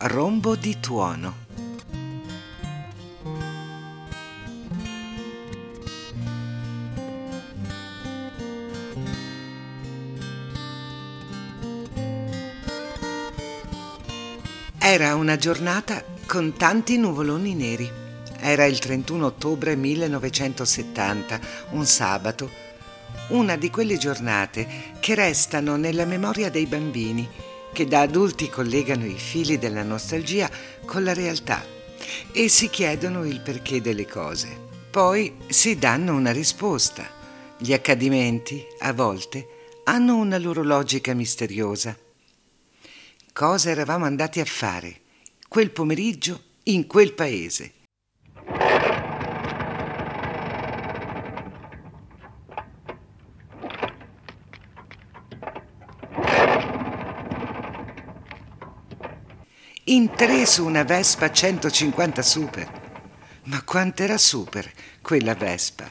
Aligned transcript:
Rombo 0.00 0.54
di 0.54 0.78
tuono. 0.78 1.34
Era 14.78 15.16
una 15.16 15.36
giornata 15.36 16.04
con 16.26 16.54
tanti 16.56 16.96
nuvoloni 16.96 17.56
neri. 17.56 17.90
Era 18.38 18.66
il 18.66 18.78
31 18.78 19.26
ottobre 19.26 19.74
1970, 19.74 21.40
un 21.70 21.84
sabato. 21.84 22.48
Una 23.30 23.56
di 23.56 23.68
quelle 23.68 23.98
giornate 23.98 24.94
che 25.00 25.16
restano 25.16 25.74
nella 25.74 26.04
memoria 26.04 26.50
dei 26.50 26.66
bambini, 26.66 27.28
che 27.72 27.86
da 27.86 28.00
adulti 28.00 28.48
collegano 28.48 29.04
i 29.06 29.18
fili 29.18 29.58
della 29.58 29.82
nostalgia 29.82 30.50
con 30.84 31.04
la 31.04 31.14
realtà 31.14 31.64
e 32.32 32.48
si 32.48 32.68
chiedono 32.68 33.24
il 33.24 33.40
perché 33.40 33.80
delle 33.80 34.06
cose. 34.06 34.66
Poi 34.90 35.34
si 35.48 35.78
danno 35.78 36.14
una 36.14 36.32
risposta. 36.32 37.06
Gli 37.58 37.72
accadimenti, 37.72 38.64
a 38.80 38.92
volte, 38.92 39.46
hanno 39.84 40.16
una 40.16 40.38
loro 40.38 40.62
logica 40.62 41.14
misteriosa 41.14 41.96
cosa 43.38 43.70
eravamo 43.70 44.04
andati 44.04 44.40
a 44.40 44.44
fare 44.44 45.00
quel 45.46 45.70
pomeriggio 45.70 46.42
in 46.64 46.88
quel 46.88 47.12
paese. 47.12 47.72
In 59.90 60.10
tre 60.14 60.44
su 60.44 60.66
una 60.66 60.82
Vespa 60.82 61.30
150 61.30 62.20
Super. 62.20 63.00
Ma 63.44 63.62
quant'era 63.62 64.18
super 64.18 64.70
quella 65.00 65.34
Vespa? 65.34 65.90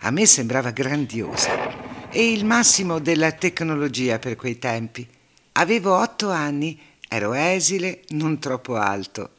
A 0.00 0.10
me 0.10 0.26
sembrava 0.26 0.72
grandiosa 0.72 2.10
e 2.10 2.32
il 2.32 2.44
massimo 2.44 2.98
della 2.98 3.32
tecnologia 3.32 4.18
per 4.18 4.36
quei 4.36 4.58
tempi. 4.58 5.08
Avevo 5.52 5.96
otto 5.96 6.28
anni, 6.28 6.78
ero 7.08 7.32
esile, 7.32 8.02
non 8.08 8.38
troppo 8.38 8.76
alto. 8.76 9.30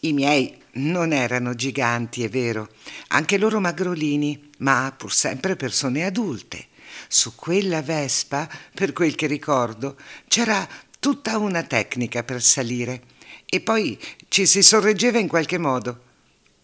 I 0.00 0.12
miei 0.12 0.60
non 0.72 1.12
erano 1.12 1.54
giganti, 1.54 2.24
è 2.24 2.28
vero, 2.28 2.70
anche 3.10 3.38
loro 3.38 3.60
magrolini, 3.60 4.50
ma 4.58 4.92
pur 4.96 5.12
sempre 5.12 5.54
persone 5.54 6.04
adulte. 6.04 6.66
Su 7.06 7.36
quella 7.36 7.80
Vespa, 7.80 8.48
per 8.74 8.92
quel 8.92 9.14
che 9.14 9.28
ricordo, 9.28 9.96
c'era 10.26 10.66
tutta 10.98 11.38
una 11.38 11.62
tecnica 11.62 12.24
per 12.24 12.42
salire 12.42 13.18
e 13.50 13.60
poi 13.60 13.98
ci 14.28 14.46
si 14.46 14.62
sorreggeva 14.62 15.18
in 15.18 15.26
qualche 15.26 15.58
modo. 15.58 16.04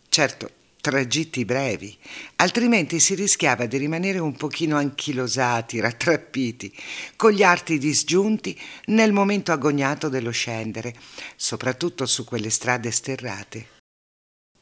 Certo, 0.09 0.51
tragitti 0.81 1.45
brevi, 1.45 1.99
altrimenti 2.37 3.01
si 3.01 3.17
rischiava 3.17 3.67
di 3.67 3.77
rimanere 3.77 4.21
un 4.21 4.37
pochino 4.37 4.77
anchilosati, 4.77 5.81
rattrappiti, 5.83 6.73
con 7.17 7.33
gli 7.33 7.43
arti 7.43 7.77
disgiunti 7.79 8.59
nel 8.87 9.13
momento 9.13 9.51
agognato 9.51 10.09
dello 10.09 10.31
scendere, 10.31 10.95
soprattutto 11.35 12.07
su 12.07 12.25
quelle 12.25 12.51
strade 12.51 12.93
sterrate. 12.93 13.67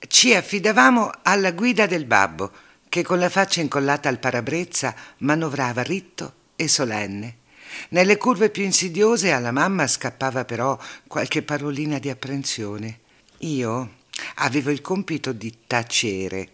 Ci 0.09 0.35
affidavamo 0.35 1.11
alla 1.23 1.53
guida 1.53 1.85
del 1.85 2.07
babbo, 2.07 2.51
che 2.89 3.03
con 3.03 3.19
la 3.19 3.29
faccia 3.29 3.61
incollata 3.61 4.09
al 4.09 4.19
parabrezza 4.19 4.95
manovrava 5.19 5.83
ritto 5.83 6.35
e 6.57 6.69
solenne. 6.69 7.43
Nelle 7.91 8.17
curve 8.17 8.51
più 8.51 8.65
insidiose 8.65 9.33
alla 9.33 9.53
mamma 9.53 9.87
scappava 9.87 10.45
però 10.45 10.79
qualche 11.07 11.43
parolina 11.43 11.99
di 11.99 12.11
apprensione. 12.11 13.01
Io, 13.39 14.03
avevo 14.37 14.71
il 14.71 14.81
compito 14.81 15.33
di 15.33 15.53
tacere, 15.67 16.49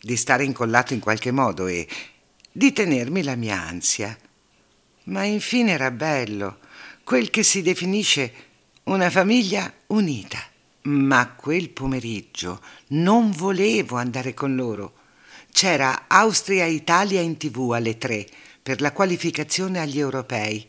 di 0.00 0.16
stare 0.16 0.44
incollato 0.44 0.94
in 0.94 1.00
qualche 1.00 1.30
modo 1.30 1.66
e 1.66 1.86
di 2.50 2.72
tenermi 2.72 3.22
la 3.22 3.34
mia 3.34 3.60
ansia. 3.60 4.16
Ma 5.04 5.24
infine 5.24 5.72
era 5.72 5.90
bello, 5.90 6.58
quel 7.04 7.30
che 7.30 7.42
si 7.42 7.62
definisce 7.62 8.32
una 8.84 9.10
famiglia 9.10 9.72
unita. 9.88 10.38
Ma 10.82 11.32
quel 11.32 11.70
pomeriggio 11.70 12.60
non 12.88 13.30
volevo 13.30 13.96
andare 13.96 14.34
con 14.34 14.54
loro. 14.54 14.94
C'era 15.50 16.04
Austria-Italia 16.08 17.20
in 17.20 17.36
tv 17.36 17.70
alle 17.72 17.96
tre 17.96 18.26
per 18.64 18.80
la 18.80 18.92
qualificazione 18.92 19.78
agli 19.78 19.98
europei. 19.98 20.66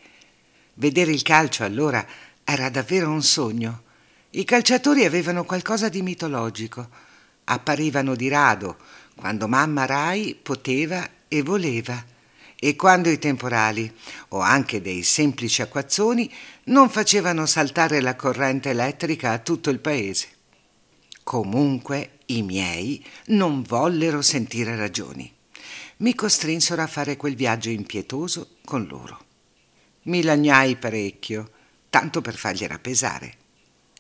Vedere 0.74 1.12
il 1.12 1.22
calcio 1.22 1.64
allora 1.64 2.06
era 2.44 2.68
davvero 2.70 3.10
un 3.10 3.24
sogno. 3.24 3.84
I 4.32 4.44
calciatori 4.44 5.06
avevano 5.06 5.46
qualcosa 5.46 5.88
di 5.88 6.02
mitologico. 6.02 6.90
Apparivano 7.46 8.14
di 8.14 8.28
rado, 8.28 8.76
quando 9.16 9.48
mamma 9.48 9.86
Rai 9.86 10.36
poteva 10.36 11.10
e 11.30 11.42
voleva, 11.42 12.04
e 12.60 12.76
quando 12.76 13.10
i 13.10 13.18
temporali, 13.18 13.90
o 14.30 14.40
anche 14.40 14.82
dei 14.82 15.02
semplici 15.02 15.62
acquazzoni, 15.62 16.30
non 16.66 16.90
facevano 16.90 17.46
saltare 17.46 18.02
la 18.02 18.18
corrente 18.18 18.72
elettrica 18.72 19.32
a 19.32 19.40
tutto 19.40 19.70
il 19.70 19.80
paese. 19.80 20.28
Comunque 21.24 22.18
i 22.26 22.42
miei 22.42 23.02
non 23.28 23.62
vollero 23.62 24.22
sentire 24.22 24.76
ragioni. 24.76 25.35
Mi 25.98 26.14
costrinsero 26.14 26.82
a 26.82 26.88
fare 26.88 27.16
quel 27.16 27.36
viaggio 27.36 27.70
impietoso 27.70 28.58
con 28.66 28.86
loro. 28.86 29.24
Mi 30.04 30.24
lagnai 30.24 30.76
parecchio, 30.76 31.50
tanto 31.90 32.20
per 32.20 32.36
fargliela 32.36 32.80
pesare 32.80 33.34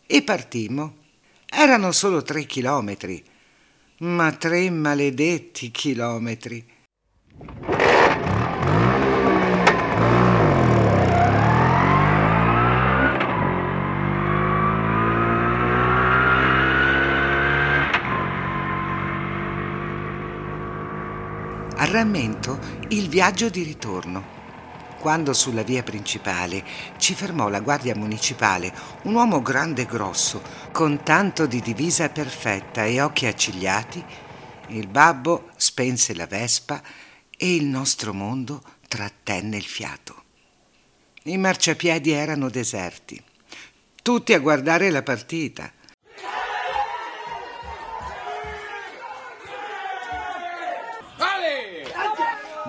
e 0.05 0.22
partimmo. 0.22 1.03
Erano 1.45 1.94
solo 1.94 2.22
tre 2.22 2.45
chilometri, 2.45 3.23
ma 4.00 4.34
tre 4.34 4.69
maledetti 4.69 5.72
chilometri. 5.72 6.66
Rammento 21.95 22.59
il 22.89 23.07
viaggio 23.07 23.47
di 23.47 23.63
ritorno 23.63 24.33
quando 25.00 25.31
sulla 25.31 25.63
via 25.63 25.81
principale 25.81 26.61
ci 26.97 27.13
fermò 27.13 27.47
la 27.47 27.61
guardia 27.61 27.95
municipale, 27.95 28.73
un 29.03 29.13
uomo 29.13 29.41
grande 29.41 29.83
e 29.83 29.85
grosso, 29.85 30.41
con 30.73 31.03
tanto 31.03 31.45
di 31.45 31.61
divisa 31.61 32.09
perfetta 32.09 32.84
e 32.84 33.00
occhi 33.00 33.28
accigliati, 33.28 34.03
il 34.69 34.88
babbo 34.88 35.51
spense 35.55 36.13
la 36.16 36.25
vespa 36.25 36.81
e 37.38 37.55
il 37.55 37.66
nostro 37.66 38.13
mondo 38.13 38.61
trattenne 38.89 39.55
il 39.55 39.63
fiato. 39.63 40.23
I 41.23 41.38
marciapiedi 41.38 42.11
erano 42.11 42.50
deserti, 42.50 43.23
tutti 44.01 44.34
a 44.34 44.39
guardare 44.39 44.89
la 44.89 45.01
partita. 45.01 45.72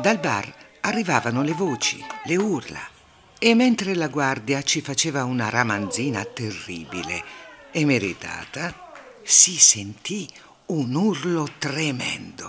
Dal 0.06 0.18
bar 0.18 0.54
arrivavano 0.82 1.42
le 1.42 1.52
voci, 1.52 2.00
le 2.26 2.36
urla. 2.36 2.78
E 3.40 3.54
mentre 3.56 3.96
la 3.96 4.06
guardia 4.06 4.62
ci 4.62 4.80
faceva 4.80 5.24
una 5.24 5.48
ramanzina 5.48 6.22
terribile 6.22 7.24
e 7.72 7.84
meritata, 7.84 8.72
si 9.24 9.58
sentì 9.58 10.28
un 10.66 10.94
urlo 10.94 11.48
tremendo. 11.58 12.48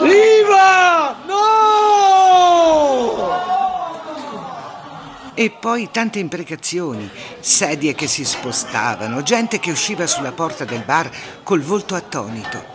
Viva! 0.00 1.16
No! 1.26 1.42
E 5.34 5.50
poi 5.50 5.90
tante 5.90 6.20
imprecazioni, 6.20 7.10
sedie 7.40 7.96
che 7.96 8.06
si 8.06 8.24
spostavano, 8.24 9.24
gente 9.24 9.58
che 9.58 9.72
usciva 9.72 10.06
sulla 10.06 10.30
porta 10.30 10.64
del 10.64 10.84
bar 10.84 11.10
col 11.42 11.62
volto 11.62 11.96
attonito. 11.96 12.71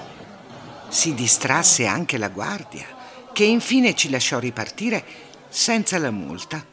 Si 0.89 1.13
distrasse 1.13 1.85
anche 1.85 2.17
la 2.17 2.29
guardia 2.29 2.85
che 3.33 3.43
infine 3.43 3.93
ci 3.93 4.09
lasciò 4.09 4.39
ripartire 4.39 5.03
senza 5.47 5.97
la 5.99 6.11
multa. 6.11 6.65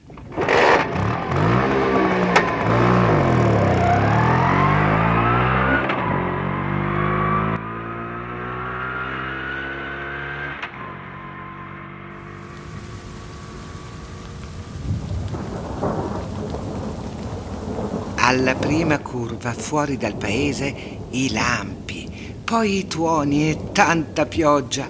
Alla 18.17 18.55
prima 18.55 18.99
curva, 19.01 19.53
fuori 19.53 19.97
dal 19.99 20.17
paese, 20.17 20.75
i 21.11 21.31
lampi, 21.31 22.14
poi 22.55 22.77
i 22.79 22.87
tuoni 22.87 23.51
e 23.51 23.73
tanta 23.73 24.27
pioggia 24.27 24.89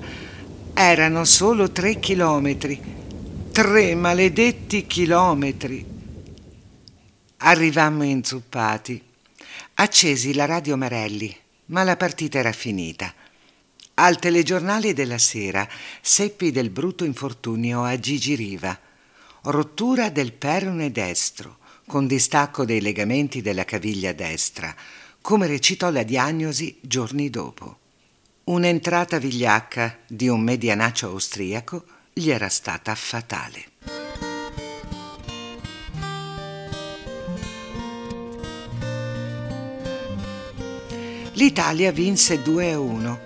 erano 0.75 1.25
solo 1.25 1.73
tre 1.73 1.99
chilometri, 1.99 2.79
tre 3.53 3.95
maledetti 3.95 4.87
chilometri. 4.87 5.83
Arrivammo 7.39 8.03
inzuppati. 8.03 9.03
Accesi 9.77 10.35
la 10.35 10.45
radio 10.45 10.77
Marelli, 10.77 11.35
ma 11.67 11.85
la 11.85 11.97
partita 11.97 12.39
era 12.39 12.53
finita. 12.53 13.11
Al 13.95 14.19
telegiornale 14.19 14.93
della 14.93 15.17
sera 15.17 15.67
seppi 16.03 16.51
del 16.51 16.69
brutto 16.69 17.05
infortunio 17.05 17.83
a 17.83 17.99
Gigi 17.99 18.35
Riva. 18.35 18.79
Rottura 19.45 20.11
del 20.11 20.35
perone 20.35 20.93
destro, 20.93 21.57
con 21.87 22.07
distacco 22.07 22.67
dei 22.67 22.83
legamenti 22.83 23.41
della 23.41 23.65
caviglia 23.65 24.13
destra, 24.13 24.75
come 25.25 25.47
recitò 25.47 25.89
la 25.89 26.03
diagnosi 26.03 26.77
giorni 26.83 27.31
dopo. 27.31 27.79
Un'entrata 28.45 29.19
vigliacca 29.19 30.01
di 30.07 30.29
un 30.29 30.43
medianaccio 30.43 31.07
austriaco 31.07 31.83
gli 32.13 32.29
era 32.29 32.51
stata 32.51 32.95
fatale. 32.95 33.65
L'Italia 41.33 41.91
vinse 41.91 42.43
2 42.43 42.73
a 42.73 42.79
1, 42.79 43.21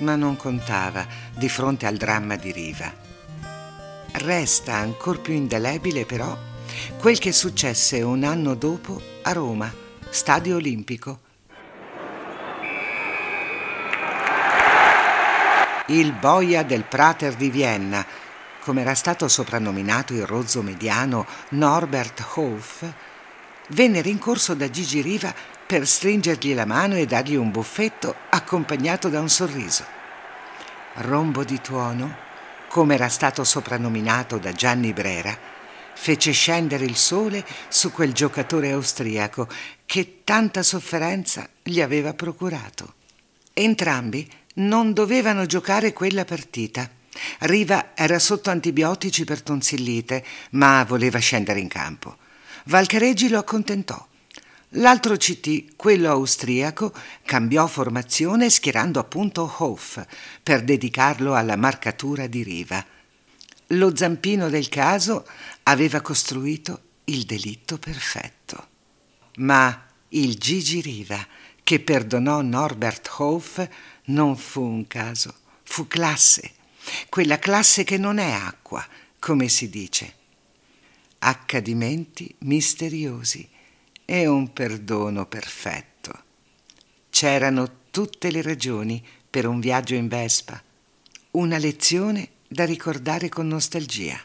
ma 0.00 0.16
non 0.16 0.36
contava 0.36 1.06
di 1.34 1.48
fronte 1.48 1.86
al 1.86 1.96
dramma 1.96 2.36
di 2.36 2.52
Riva. 2.52 2.94
Resta 4.12 4.74
ancor 4.74 5.22
più 5.22 5.32
indelebile 5.32 6.04
però 6.04 6.36
quel 6.98 7.18
che 7.18 7.32
successe 7.32 8.02
un 8.02 8.24
anno 8.24 8.54
dopo 8.54 9.00
a 9.22 9.32
Roma, 9.32 9.72
Stadio 10.10 10.56
Olimpico. 10.56 11.20
Il 15.90 16.12
boia 16.12 16.64
del 16.64 16.84
Prater 16.84 17.34
di 17.34 17.48
Vienna, 17.48 18.04
come 18.60 18.82
era 18.82 18.94
stato 18.94 19.26
soprannominato 19.26 20.12
il 20.12 20.26
rozzo 20.26 20.60
mediano 20.60 21.26
Norbert 21.50 22.22
Hof, 22.34 22.84
venne 23.68 24.02
rincorso 24.02 24.52
da 24.52 24.68
Gigi 24.68 25.00
Riva 25.00 25.32
per 25.66 25.86
stringergli 25.86 26.52
la 26.52 26.66
mano 26.66 26.94
e 26.94 27.06
dargli 27.06 27.36
un 27.36 27.50
buffetto 27.50 28.14
accompagnato 28.28 29.08
da 29.08 29.20
un 29.20 29.30
sorriso. 29.30 29.82
Rombo 30.96 31.42
di 31.42 31.58
tuono, 31.62 32.16
come 32.68 32.94
era 32.94 33.08
stato 33.08 33.42
soprannominato 33.42 34.36
da 34.36 34.52
Gianni 34.52 34.92
Brera, 34.92 35.34
fece 35.94 36.32
scendere 36.32 36.84
il 36.84 36.96
sole 36.96 37.42
su 37.68 37.92
quel 37.92 38.12
giocatore 38.12 38.72
austriaco 38.72 39.48
che 39.86 40.20
tanta 40.22 40.62
sofferenza 40.62 41.48
gli 41.62 41.80
aveva 41.80 42.12
procurato. 42.12 42.92
Entrambi 43.54 44.30
non 44.58 44.92
dovevano 44.92 45.46
giocare 45.46 45.92
quella 45.92 46.24
partita. 46.24 46.88
Riva 47.40 47.92
era 47.94 48.18
sotto 48.18 48.50
antibiotici 48.50 49.24
per 49.24 49.42
tonsillite, 49.42 50.24
ma 50.52 50.84
voleva 50.84 51.18
scendere 51.18 51.60
in 51.60 51.68
campo. 51.68 52.16
Valcareggi 52.64 53.28
lo 53.28 53.38
accontentò 53.38 54.06
L'altro 54.72 55.16
CT, 55.16 55.76
quello 55.76 56.10
austriaco, 56.10 56.92
cambiò 57.24 57.66
formazione 57.66 58.50
schierando 58.50 59.00
appunto 59.00 59.50
Hoff 59.58 59.98
per 60.42 60.62
dedicarlo 60.62 61.34
alla 61.34 61.56
marcatura 61.56 62.26
di 62.26 62.42
riva. 62.42 62.84
Lo 63.68 63.96
zampino 63.96 64.50
del 64.50 64.68
caso 64.68 65.26
aveva 65.62 66.02
costruito 66.02 66.80
il 67.04 67.24
delitto 67.24 67.78
perfetto. 67.78 68.66
Ma 69.36 69.86
il 70.08 70.36
Gigi 70.36 70.82
Riva, 70.82 71.26
che 71.68 71.80
perdonò 71.80 72.40
Norbert 72.40 73.10
Hoff, 73.18 73.62
non 74.04 74.38
fu 74.38 74.62
un 74.62 74.86
caso, 74.86 75.34
fu 75.64 75.86
classe, 75.86 76.52
quella 77.10 77.38
classe 77.38 77.84
che 77.84 77.98
non 77.98 78.16
è 78.16 78.30
acqua, 78.30 78.82
come 79.18 79.50
si 79.50 79.68
dice. 79.68 80.14
Accadimenti 81.18 82.34
misteriosi 82.38 83.46
e 84.06 84.26
un 84.26 84.50
perdono 84.54 85.26
perfetto. 85.26 86.22
C'erano 87.10 87.80
tutte 87.90 88.30
le 88.30 88.40
ragioni 88.40 89.06
per 89.28 89.46
un 89.46 89.60
viaggio 89.60 89.94
in 89.94 90.08
Vespa, 90.08 90.62
una 91.32 91.58
lezione 91.58 92.30
da 92.48 92.64
ricordare 92.64 93.28
con 93.28 93.46
nostalgia. 93.46 94.18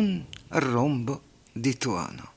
Un 0.00 0.24
rombo 0.48 1.20
di 1.52 1.76
tuono. 1.76 2.29